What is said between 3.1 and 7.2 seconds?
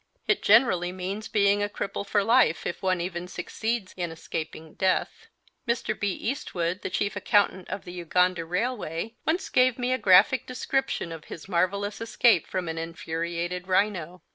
succeeds in escaping death. Mr. B. Eastwood, the chief